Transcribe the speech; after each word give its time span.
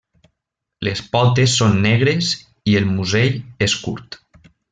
Les 0.87 1.01
potes 1.15 1.53
són 1.59 1.77
negres 1.83 2.31
i 2.73 2.75
el 2.81 2.89
musell 2.95 3.39
és 3.69 3.79
curt. 3.85 4.21